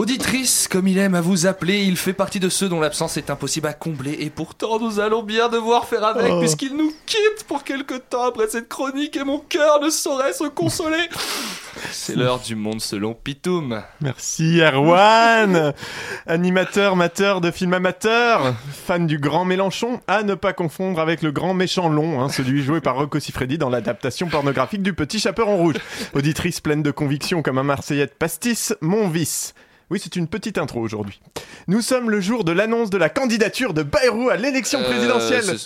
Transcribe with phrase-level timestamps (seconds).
[0.00, 3.28] Auditrice, comme il aime à vous appeler, il fait partie de ceux dont l'absence est
[3.28, 6.40] impossible à combler et pourtant nous allons bien devoir faire avec Oh.
[6.40, 10.44] puisqu'il nous quitte pour quelque temps après cette chronique et mon cœur ne saurait se
[10.44, 11.06] consoler.
[11.90, 13.82] C'est l'heure du monde selon Pitoum.
[14.00, 15.74] Merci Erwan
[16.26, 21.30] Animateur, mateur de film amateur, fan du grand Mélenchon, à ne pas confondre avec le
[21.30, 25.58] grand méchant long, hein, celui joué par Rocco Siffredi dans l'adaptation pornographique du Petit Chaperon
[25.58, 25.76] Rouge.
[26.14, 29.52] Auditrice pleine de conviction comme un Marseillais de pastis, mon vice.
[29.90, 31.20] Oui, c'est une petite intro aujourd'hui.
[31.66, 35.56] Nous sommes le jour de l'annonce de la candidature de Bayrou à l'élection Euh, présidentielle.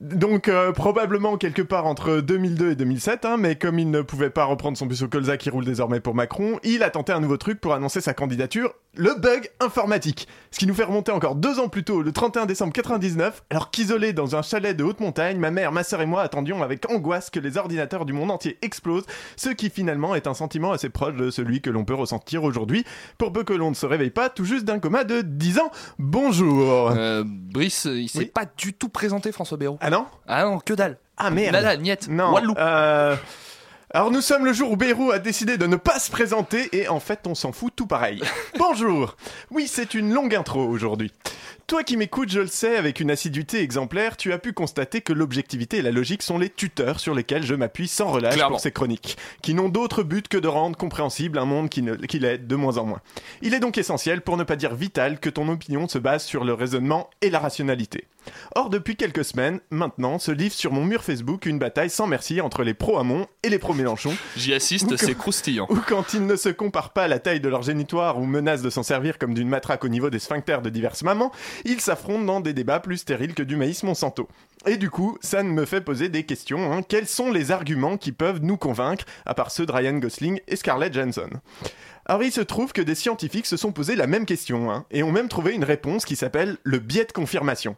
[0.00, 4.30] Donc euh, probablement quelque part entre 2002 et 2007, hein, mais comme il ne pouvait
[4.30, 7.20] pas reprendre son bus au colza qui roule désormais pour Macron, il a tenté un
[7.20, 10.26] nouveau truc pour annoncer sa candidature, le bug informatique.
[10.50, 13.70] Ce qui nous fait remonter encore deux ans plus tôt, le 31 décembre 99, alors
[13.70, 16.90] qu'isolé dans un chalet de haute montagne, ma mère, ma sœur et moi attendions avec
[16.90, 20.88] angoisse que les ordinateurs du monde entier explosent, ce qui finalement est un sentiment assez
[20.88, 22.84] proche de celui que l'on peut ressentir aujourd'hui,
[23.16, 25.70] pour peu que l'on ne se réveille pas tout juste d'un coma de 10 ans.
[25.98, 28.26] Bonjour Euh, Brice, il s'est Oui.
[28.26, 29.78] pas du tout présenté François Bayrou.
[29.80, 30.06] Ah non?
[30.26, 30.98] Ah non, que dalle.
[31.16, 32.32] Ah merde Nada, niet, Non.
[32.32, 32.54] Wallou.
[32.58, 33.14] euh,
[33.92, 36.88] Alors nous sommes le jour où Bayrou a décidé de ne pas se présenter et
[36.88, 38.22] en fait on s'en fout tout pareil.
[38.58, 39.16] Bonjour
[39.50, 41.12] Oui c'est une longue intro aujourd'hui.
[41.70, 45.12] Toi qui m'écoutes, je le sais, avec une assiduité exemplaire, tu as pu constater que
[45.12, 48.54] l'objectivité et la logique sont les tuteurs sur lesquels je m'appuie sans relâche Clairement.
[48.54, 51.80] pour ces chroniques, qui n'ont d'autre but que de rendre compréhensible un monde qui
[52.18, 53.00] l'est de moins en moins.
[53.40, 56.42] Il est donc essentiel, pour ne pas dire vital, que ton opinion se base sur
[56.42, 58.08] le raisonnement et la rationalité.
[58.54, 62.40] Or, depuis quelques semaines, maintenant, se livre sur mon mur Facebook une bataille sans merci
[62.40, 65.66] entre les pro-Hamon et les pro-Mélenchon, J'y assiste, c'est croustillant.
[65.70, 68.62] ou quand ils ne se comparent pas à la taille de leur génitoire ou menacent
[68.62, 71.32] de s'en servir comme d'une matraque au niveau des sphincters de diverses mamans,
[71.64, 74.28] ils s'affrontent dans des débats plus stériles que du maïs Monsanto.
[74.66, 76.72] Et du coup, ça me fait poser des questions.
[76.72, 76.82] hein.
[76.86, 80.56] Quels sont les arguments qui peuvent nous convaincre, à part ceux de Ryan Gosling et
[80.56, 81.30] Scarlett Johansson?
[82.06, 85.02] Alors il se trouve que des scientifiques se sont posé la même question, hein, et
[85.02, 87.76] ont même trouvé une réponse qui s'appelle le biais de confirmation.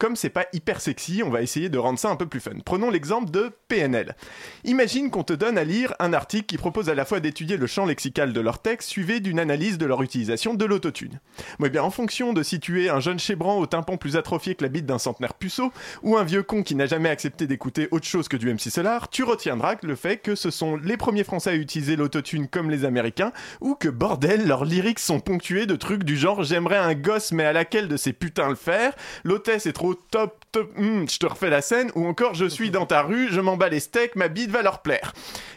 [0.00, 2.52] Comme c'est pas hyper sexy, on va essayer de rendre ça un peu plus fun.
[2.64, 4.16] Prenons l'exemple de PNL.
[4.64, 7.66] Imagine qu'on te donne à lire un article qui propose à la fois d'étudier le
[7.66, 11.20] champ lexical de leur texte, suivi d'une analyse de leur utilisation de l'autotune.
[11.58, 14.16] Bon, eh bien, en fonction de si tu es un jeune chébran au tympan plus
[14.16, 15.70] atrophié que la bite d'un centenaire puceau,
[16.02, 19.10] ou un vieux con qui n'a jamais accepté d'écouter autre chose que du MC Solar,
[19.10, 22.86] tu retiendras le fait que ce sont les premiers Français à utiliser l'autotune comme les
[22.86, 27.32] Américains, ou que bordel, leurs lyrics sont ponctués de trucs du genre j'aimerais un gosse
[27.32, 28.94] mais à laquelle de ces putains le faire,
[29.24, 32.70] l'hôtesse est trop top top, hum, je te refais la scène, ou encore je suis
[32.70, 35.12] dans ta rue, je m'en bats les steaks, ma bite va leur plaire.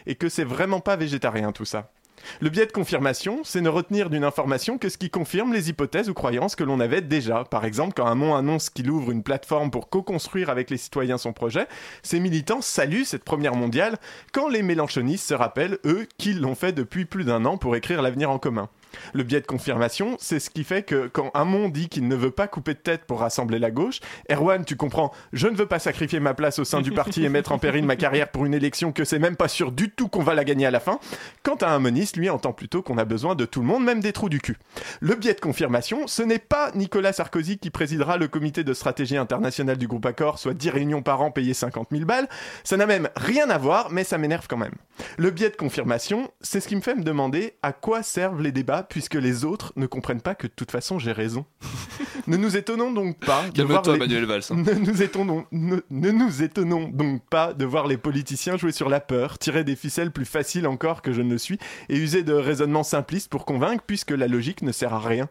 [0.06, 1.90] Et que c'est vraiment pas végétarien tout ça.
[2.40, 6.08] Le biais de confirmation, c'est ne retenir d'une information que ce qui confirme les hypothèses
[6.08, 7.44] ou croyances que l'on avait déjà.
[7.44, 11.18] Par exemple, quand un mont annonce qu'il ouvre une plateforme pour co-construire avec les citoyens
[11.18, 11.66] son projet,
[12.02, 13.98] ses militants saluent cette première mondiale
[14.32, 18.02] quand les mélanchonistes se rappellent, eux, qu'ils l'ont fait depuis plus d'un an pour écrire
[18.02, 18.68] l'avenir en commun.
[19.12, 22.30] Le biais de confirmation, c'est ce qui fait que quand Hamon dit qu'il ne veut
[22.30, 24.00] pas couper de tête pour rassembler la gauche,
[24.30, 27.28] Erwan, tu comprends, je ne veux pas sacrifier ma place au sein du parti et
[27.28, 30.08] mettre en péril ma carrière pour une élection que c'est même pas sûr du tout
[30.08, 30.98] qu'on va la gagner à la fin.
[31.42, 34.00] Quant à un moniste, lui entend plutôt qu'on a besoin de tout le monde, même
[34.00, 34.56] des trous du cul.
[35.00, 39.16] Le biais de confirmation, ce n'est pas Nicolas Sarkozy qui présidera le comité de stratégie
[39.16, 42.28] internationale du groupe Accor, soit 10 réunions par an payées 50 000 balles.
[42.62, 44.74] Ça n'a même rien à voir, mais ça m'énerve quand même.
[45.18, 48.52] Le biais de confirmation, c'est ce qui me fait me demander à quoi servent les
[48.52, 51.44] débats puisque les autres ne comprennent pas que de toute façon j'ai raison.
[52.26, 54.42] ne nous étonnons donc pas de voir les- Manuel Valls.
[54.50, 54.56] hein.
[54.66, 58.88] ne nous, étonnons, ne, ne nous étonnons donc pas de voir les politiciens jouer sur
[58.88, 61.58] la peur, tirer des ficelles plus faciles encore que je ne le suis,
[61.88, 65.28] et user de raisonnements simplistes pour convaincre, puisque la logique ne sert à rien.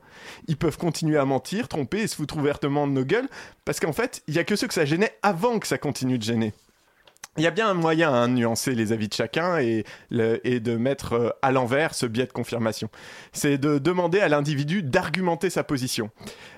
[0.47, 3.27] Ils peuvent continuer à mentir, tromper et se foutre ouvertement de nos gueules,
[3.65, 6.17] parce qu'en fait, il y a que ceux que ça gênait avant que ça continue
[6.17, 6.53] de gêner.
[7.37, 10.59] Il y a bien un moyen à nuancer les avis de chacun et, le- et
[10.59, 12.89] de mettre euh, à l'envers ce biais de confirmation.
[13.31, 16.11] C'est de demander à l'individu d'argumenter sa position.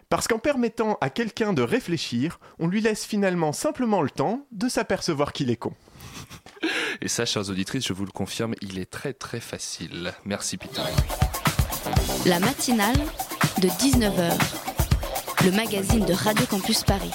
[0.09, 4.67] Parce qu'en permettant à quelqu'un de réfléchir, on lui laisse finalement simplement le temps de
[4.67, 5.73] s'apercevoir qu'il est con.
[7.01, 10.13] Et ça, chers auditrices, je vous le confirme, il est très très facile.
[10.25, 10.81] Merci Peter.
[12.25, 12.97] La matinale
[13.61, 14.33] de 19h,
[15.45, 17.11] le magazine de Radio Campus Paris.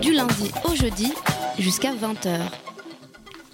[0.00, 1.12] Du lundi au jeudi
[1.60, 2.69] jusqu'à 20h.